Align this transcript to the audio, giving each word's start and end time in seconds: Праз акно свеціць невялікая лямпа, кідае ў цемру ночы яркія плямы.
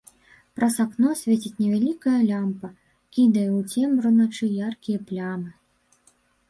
Праз 0.59 0.75
акно 0.83 1.09
свеціць 1.19 1.51
невялікая 1.63 2.15
лямпа, 2.31 2.67
кідае 3.19 3.47
ў 3.57 3.87
цемру 3.87 4.09
ночы 4.19 4.45
яркія 4.67 4.99
плямы. 5.11 5.49